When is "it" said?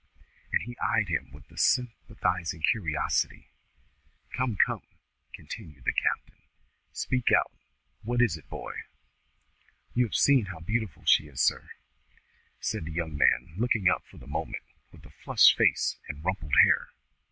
8.35-8.49